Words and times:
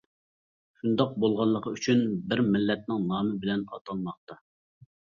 شۇنداق 0.79 1.11
بولغانلىقى 1.25 1.75
ئۈچۈن 1.77 2.03
بىر 2.33 2.43
مىللەتنىڭ 2.49 3.07
نامى 3.15 3.39
بىلەن 3.47 3.71
ئاتالماقتا. 3.73 4.43